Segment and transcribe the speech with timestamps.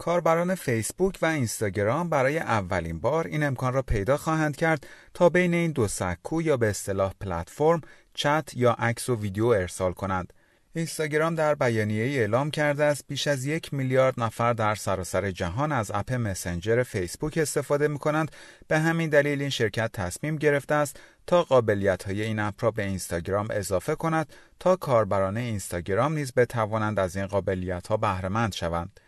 [0.00, 5.54] کاربران فیسبوک و اینستاگرام برای اولین بار این امکان را پیدا خواهند کرد تا بین
[5.54, 7.80] این دو سکو یا به اصطلاح پلتفرم
[8.14, 10.32] چت یا عکس و ویدیو ارسال کنند.
[10.74, 15.90] اینستاگرام در بیانیه اعلام کرده است بیش از یک میلیارد نفر در سراسر جهان از
[15.94, 18.30] اپ مسنجر فیسبوک استفاده می کنند
[18.68, 22.84] به همین دلیل این شرکت تصمیم گرفته است تا قابلیت های این اپ را به
[22.84, 29.00] اینستاگرام اضافه کند تا کاربران اینستاگرام نیز بتوانند از این قابلیت ها بهره شوند.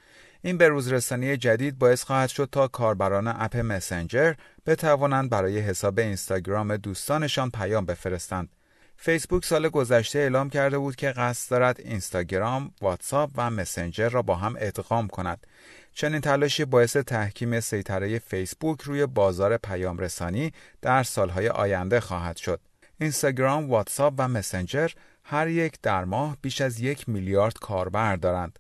[0.45, 4.35] این به روزرسانی جدید باعث خواهد شد تا کاربران اپ مسنجر
[4.67, 8.49] بتوانند برای حساب اینستاگرام دوستانشان پیام بفرستند.
[8.97, 14.35] فیسبوک سال گذشته اعلام کرده بود که قصد دارد اینستاگرام، واتساپ و مسنجر را با
[14.35, 15.47] هم ادغام کند.
[15.93, 22.61] چنین تلاشی باعث تحکیم سیطره فیسبوک روی بازار پیام رسانی در سالهای آینده خواهد شد.
[23.01, 24.91] اینستاگرام، واتساپ و مسنجر
[25.25, 28.59] هر یک در ماه بیش از یک میلیارد کاربر دارند.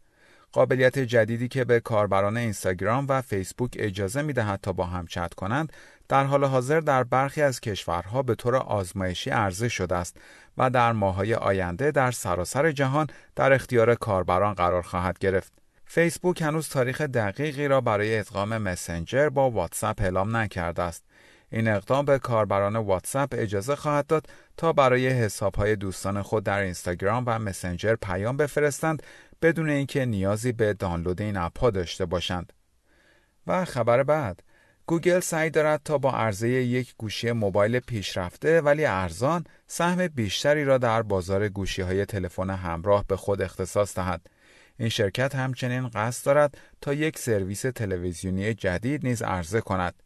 [0.52, 5.34] قابلیت جدیدی که به کاربران اینستاگرام و فیسبوک اجازه می دهد تا با هم چت
[5.34, 5.72] کنند
[6.08, 10.16] در حال حاضر در برخی از کشورها به طور آزمایشی عرضه شده است
[10.58, 15.52] و در ماهای آینده در سراسر جهان در اختیار کاربران قرار خواهد گرفت.
[15.86, 21.04] فیسبوک هنوز تاریخ دقیقی را برای ادغام مسنجر با واتساپ اعلام نکرده است.
[21.50, 27.24] این اقدام به کاربران واتساپ اجازه خواهد داد تا برای حسابهای دوستان خود در اینستاگرام
[27.26, 29.02] و مسنجر پیام بفرستند
[29.42, 32.52] بدون اینکه نیازی به دانلود این اپها داشته باشند.
[33.46, 34.42] و خبر بعد
[34.86, 40.78] گوگل سعی دارد تا با عرضه یک گوشی موبایل پیشرفته ولی ارزان سهم بیشتری را
[40.78, 44.26] در بازار گوشی های تلفن همراه به خود اختصاص دهد.
[44.78, 50.02] این شرکت همچنین قصد دارد تا یک سرویس تلویزیونی جدید نیز عرضه کند.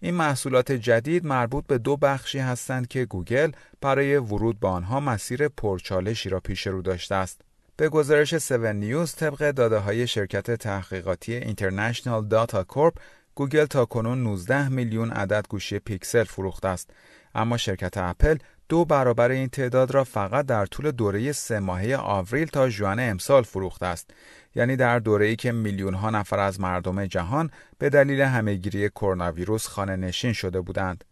[0.00, 5.48] این محصولات جدید مربوط به دو بخشی هستند که گوگل برای ورود به آنها مسیر
[5.48, 7.45] پرچالشی را پیش رو داشته است.
[7.78, 12.94] به گزارش 7 نیوز طبق داده های شرکت تحقیقاتی International Data Corp
[13.34, 16.90] گوگل تا کنون 19 میلیون عدد گوشی پیکسل فروخته است.
[17.34, 18.36] اما شرکت اپل
[18.68, 23.42] دو برابر این تعداد را فقط در طول دوره سه ماهه آوریل تا ژوئن امسال
[23.42, 24.10] فروخته است.
[24.54, 29.66] یعنی در دوره‌ای که میلیون ها نفر از مردم جهان به دلیل همهگیری کرونا ویروس
[29.66, 31.04] خانه نشین شده بودند.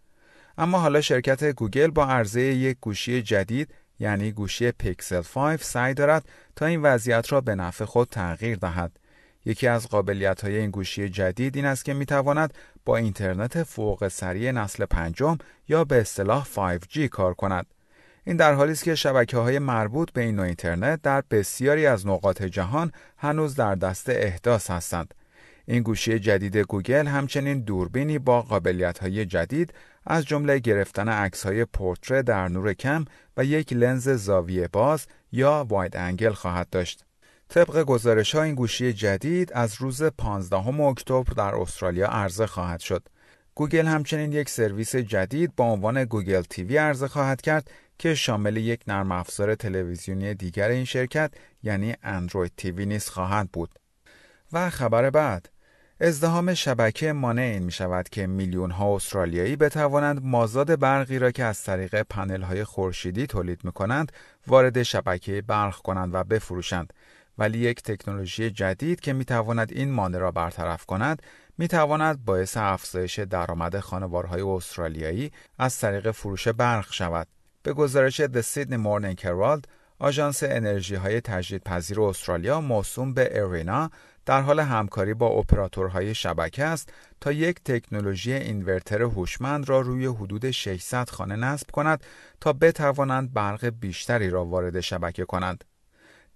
[0.58, 6.28] اما حالا شرکت گوگل با عرضه یک گوشی جدید یعنی گوشی پیکسل 5 سعی دارد
[6.56, 8.92] تا این وضعیت را به نفع خود تغییر دهد.
[9.44, 12.54] یکی از قابلیت های این گوشی جدید این است که می تواند
[12.84, 15.38] با اینترنت فوق سریع نسل پنجم
[15.68, 17.66] یا به اصطلاح 5G کار کند.
[18.24, 22.06] این در حالی است که شبکه های مربوط به این نوع اینترنت در بسیاری از
[22.06, 25.14] نقاط جهان هنوز در دست احداث هستند.
[25.66, 29.74] این گوشی جدید گوگل همچنین دوربینی با قابلیت های جدید
[30.06, 33.04] از جمله گرفتن عکس های پورتره در نور کم
[33.36, 37.04] و یک لنز زاویه باز یا wide angle خواهد داشت.
[37.48, 43.08] طبق گزارش ها این گوشی جدید از روز 15 اکتبر در استرالیا عرضه خواهد شد.
[43.54, 48.80] گوگل همچنین یک سرویس جدید با عنوان گوگل TV عرضه خواهد کرد که شامل یک
[48.86, 53.70] نرم افزار تلویزیونی دیگر این شرکت یعنی اندروید TV نیز خواهد بود.
[54.52, 55.48] و خبر بعد
[56.00, 61.44] ازدحام شبکه مانع این می شود که میلیون ها استرالیایی بتوانند مازاد برقی را که
[61.44, 64.12] از طریق پنل های خورشیدی تولید می کنند
[64.46, 66.92] وارد شبکه برق کنند و بفروشند.
[67.38, 71.22] ولی یک تکنولوژی جدید که می تواند این مانع را برطرف کند
[71.58, 77.26] می تواند باعث افزایش درآمد خانوارهای استرالیایی از طریق فروش برق شود.
[77.62, 79.66] به گزارش The Sydney Morning Herald
[79.98, 83.90] آژانس انرژی های تجدیدپذیر استرالیا موسوم به ارینا
[84.26, 90.50] در حال همکاری با اپراتورهای شبکه است تا یک تکنولوژی اینورتر هوشمند را روی حدود
[90.50, 92.04] 600 خانه نصب کند
[92.40, 95.64] تا بتوانند برق بیشتری را وارد شبکه کنند.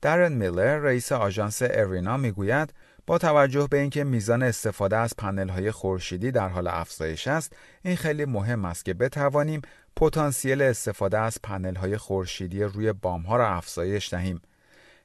[0.03, 2.75] درن میلر رئیس آژانس ارینا می‌گوید
[3.07, 7.97] با توجه به اینکه میزان استفاده از پنل های خورشیدی در حال افزایش است این
[7.97, 9.63] خیلی مهم است که بتوانیم
[10.01, 14.41] پتانسیل استفاده از پنل های خورشیدی روی بام ها را افزایش دهیم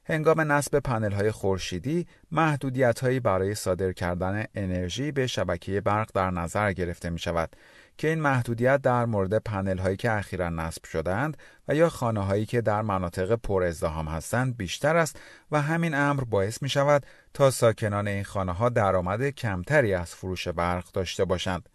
[0.04, 6.30] هنگام نصب پنل های خورشیدی محدودیت هایی برای صادر کردن انرژی به شبکه برق در
[6.30, 7.56] نظر گرفته می شود
[7.98, 11.36] که این محدودیت در مورد پنل هایی که اخیرا نصب شدند
[11.68, 15.20] و یا خانه هایی که در مناطق پر ازدهام هستند بیشتر است
[15.50, 20.48] و همین امر باعث می شود تا ساکنان این خانه ها درآمد کمتری از فروش
[20.48, 21.68] برق داشته باشند.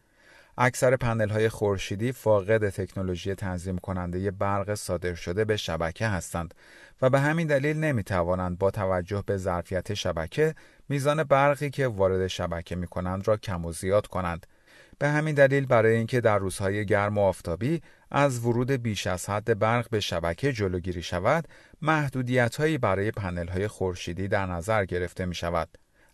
[0.61, 6.53] اکثر پنل های خورشیدی فاقد تکنولوژی تنظیم کننده برق صادر شده به شبکه هستند
[7.01, 10.56] و به همین دلیل نمی توانند با توجه به ظرفیت شبکه
[10.89, 14.47] میزان برقی که وارد شبکه می کنند را کم و زیاد کنند.
[15.00, 17.81] به همین دلیل برای اینکه در روزهای گرم و آفتابی
[18.12, 21.47] از ورود بیش از حد برق به شبکه جلوگیری شود،
[21.81, 25.69] محدودیت برای پنل های خورشیدی در نظر گرفته می شود.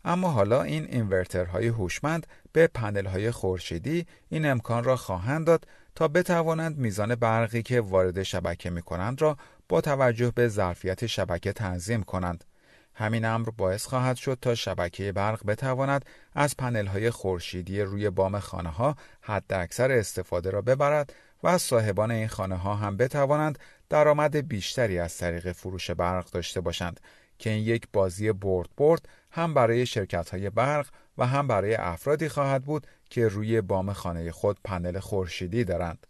[0.06, 6.08] اما حالا این اینورترهای هوشمند به پنل های خورشیدی این امکان را خواهند داد تا
[6.08, 9.38] بتوانند میزان برقی که وارد شبکه می کنند را
[9.70, 12.44] با توجه به ظرفیت شبکه تنظیم کنند.
[12.94, 18.40] همین امر باعث خواهد شد تا شبکه برق بتواند از پنل های خورشیدی روی بام
[18.40, 21.14] خانه ها حد اکثر استفاده را ببرد
[21.44, 23.60] و صاحبان این خانه ها هم بتوانند
[23.90, 27.00] درآمد بیشتری از طریق فروش برق داشته باشند
[27.40, 30.88] که این یک بازی برد برد هم برای شرکت های برق
[31.18, 36.08] و هم برای افرادی خواهد بود که روی بام خانه خود پنل خورشیدی دارند.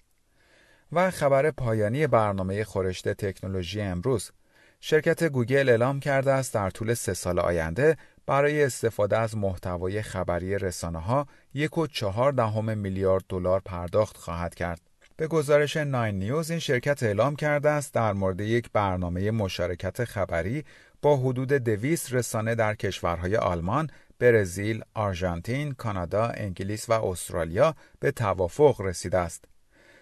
[0.92, 4.32] و خبر پایانی برنامه خورشت تکنولوژی امروز
[4.80, 10.58] شرکت گوگل اعلام کرده است در طول سه سال آینده برای استفاده از محتوای خبری
[10.58, 14.82] رسانه ها یک و چهار دهم میلیارد دلار پرداخت خواهد کرد.
[15.18, 20.64] به گزارش ناین نیوز این شرکت اعلام کرده است در مورد یک برنامه مشارکت خبری
[21.06, 28.82] با حدود دویست رسانه در کشورهای آلمان، برزیل، آرژانتین، کانادا، انگلیس و استرالیا به توافق
[28.82, 29.46] رسیده است.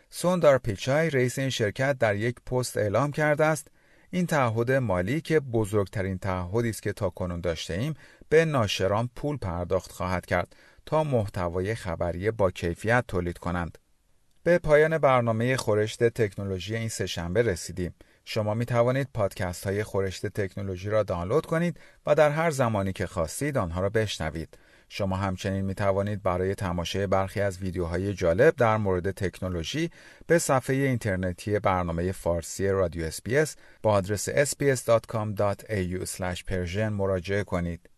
[0.09, 3.67] سوندار پیچای رئیس این شرکت در یک پست اعلام کرده است
[4.11, 7.93] این تعهد مالی که بزرگترین تعهدی است که تا کنون داشته ایم
[8.29, 10.55] به ناشران پول پرداخت خواهد کرد
[10.85, 13.77] تا محتوای خبری با کیفیت تولید کنند.
[14.43, 17.93] به پایان برنامه خورشت تکنولوژی این سهشنبه رسیدیم.
[18.25, 23.07] شما می توانید پادکست های خورشت تکنولوژی را دانلود کنید و در هر زمانی که
[23.07, 24.57] خواستید آنها را بشنوید.
[24.89, 29.89] شما همچنین می توانید برای تماشای برخی از ویدیوهای جالب در مورد تکنولوژی
[30.27, 37.89] به صفحه اینترنتی برنامه فارسی رادیو اسپیس با آدرس sbs.com.au/persian مراجعه کنید.